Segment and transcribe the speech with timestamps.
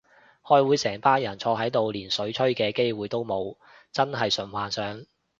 [0.43, 3.55] 開會成班人坐喺度連水吹嘅機會都冇，
[3.91, 5.05] 真係純幻想